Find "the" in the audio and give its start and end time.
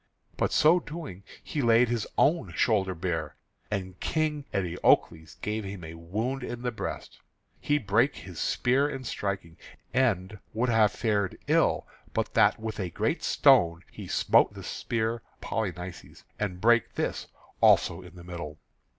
6.63-6.71, 14.55-14.63, 18.15-18.23